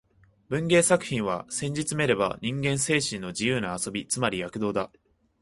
[0.49, 4.89] 文芸作品は、せんじつめれば人間精神の自由な遊び、つまり躍動だ